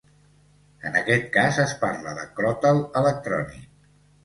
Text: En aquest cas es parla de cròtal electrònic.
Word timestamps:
En 0.89 0.97
aquest 1.01 1.27
cas 1.35 1.59
es 1.65 1.77
parla 1.85 2.15
de 2.21 2.25
cròtal 2.41 2.83
electrònic. 3.05 3.71